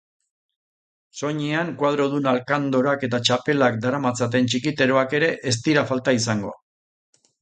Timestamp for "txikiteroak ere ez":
4.55-5.55